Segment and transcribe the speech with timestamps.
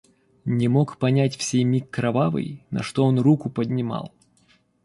[0.45, 4.11] Не мог понять в сей миг кровавый, На что он руку поднимал!..